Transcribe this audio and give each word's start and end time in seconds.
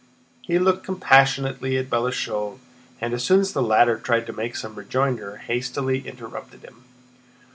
He 0.41 0.57
looked 0.57 0.83
compassionately 0.83 1.77
at 1.77 1.87
Balashëv, 1.91 2.57
and 2.99 3.13
as 3.13 3.23
soon 3.23 3.39
as 3.41 3.53
the 3.53 3.61
latter 3.61 3.99
tried 3.99 4.25
to 4.25 4.33
make 4.33 4.55
some 4.55 4.73
rejoinder 4.73 5.35
hastily 5.37 6.07
interrupted 6.07 6.61
him. 6.63 6.85